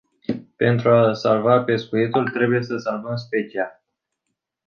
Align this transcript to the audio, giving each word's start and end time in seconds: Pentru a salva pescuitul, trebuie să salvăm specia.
Pentru 0.55 0.89
a 0.89 1.13
salva 1.13 1.63
pescuitul, 1.63 2.29
trebuie 2.29 2.61
să 2.63 2.77
salvăm 2.77 3.15
specia. 3.15 3.81